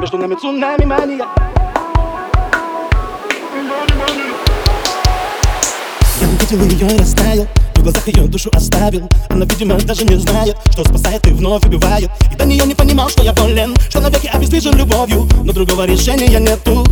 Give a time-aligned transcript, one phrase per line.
[0.00, 1.26] Между нами цунами мания.
[6.18, 9.06] Я увидел ее и растаял В глазах ее душу оставил.
[9.28, 12.10] Она, видимо, даже не знает Что спасает и вновь убивает.
[12.32, 15.28] И до нее не понимал, что я болен Что навеки обездвижен любовью.
[15.44, 16.82] Но другого решения нету.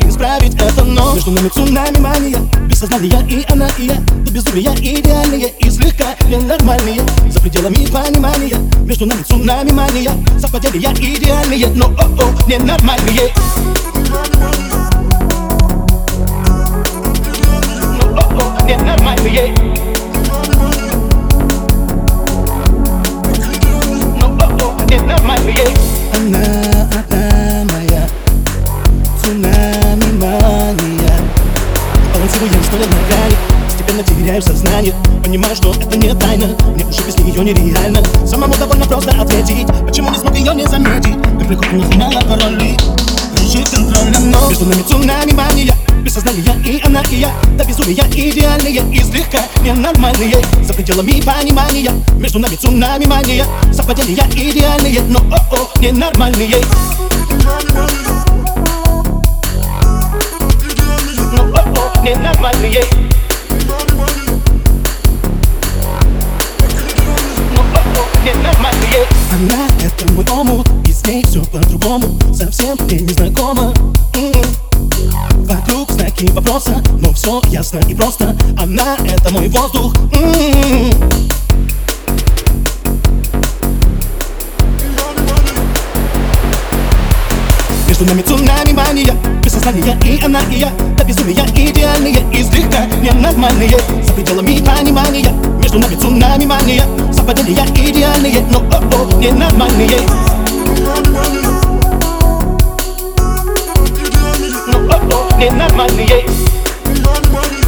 [0.00, 2.40] Исправить это, но Между нами цунами мания.
[2.68, 7.02] Без сознания и она, и я До безумия идеальные И слегка ненормальные
[7.48, 13.32] пределами понимания Между нами цунами мания Совпадения идеальные Но о-о, ненормальные
[17.96, 19.54] Но о-о, ненормальные
[24.20, 25.74] Но о-о, ненормальные
[26.14, 28.08] Она одна моя
[29.22, 31.18] Цунами мания
[32.12, 33.36] Балансируем, стоя на грани
[33.88, 34.94] Постепенно теряю сознание.
[35.24, 38.02] Понимаю, что это не тайна Мне уже без нее нереально.
[38.26, 41.16] Самому довольно просто ответить Почему не смог ее не заметить?
[41.48, 42.76] Легко не знала пароли
[43.34, 48.04] Кружит контролем, но Между нами цунами мания Без сознания и она, и я До безумия
[48.12, 55.80] идеальные и слегка ненормальные За пределами понимания Между нами цунами мания Совпадения идеальные, но о-о,
[55.80, 56.56] ненормальные
[61.32, 63.07] Ну о-о,
[71.08, 73.72] ней все по-другому Совсем мне незнакомо
[74.14, 75.44] М-м.
[75.44, 78.36] Вокруг знаки вопроса Но все ясно и просто.
[78.58, 79.94] Она— это мой воздух.
[80.12, 80.92] М-м.
[87.88, 92.84] Между нами цунами мания Без сознания и она, и я До безумия идеальные и слегка
[92.84, 100.37] ненормальные За пределами понимания Между нами цунами мания Совпадения идеальные, но о-о, ненормальные
[105.88, 106.22] о-о,
[106.66, 107.58] ненормальные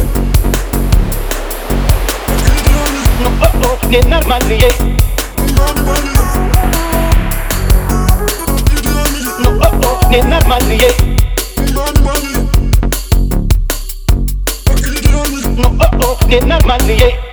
[3.09, 4.71] Ну о-о, ненормальные
[9.39, 10.91] Ну о-о, ненормальные
[15.57, 17.30] Ну о-о, ненормальные